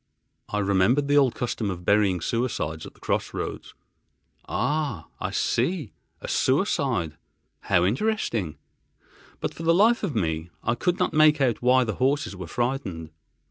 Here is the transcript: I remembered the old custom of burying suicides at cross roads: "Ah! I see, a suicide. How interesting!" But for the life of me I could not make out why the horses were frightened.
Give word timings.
I 0.49 0.57
remembered 0.57 1.07
the 1.07 1.17
old 1.17 1.35
custom 1.35 1.69
of 1.69 1.85
burying 1.85 2.21
suicides 2.21 2.87
at 2.87 2.93
cross 3.01 3.35
roads: 3.35 3.75
"Ah! 4.49 5.05
I 5.19 5.29
see, 5.29 5.93
a 6.21 6.27
suicide. 6.27 7.17
How 7.59 7.85
interesting!" 7.85 8.57
But 9.41 9.53
for 9.53 9.61
the 9.61 9.75
life 9.75 10.01
of 10.01 10.15
me 10.15 10.49
I 10.63 10.73
could 10.73 10.97
not 10.97 11.13
make 11.13 11.39
out 11.39 11.61
why 11.61 11.83
the 11.83 11.97
horses 12.01 12.35
were 12.35 12.47
frightened. 12.47 13.11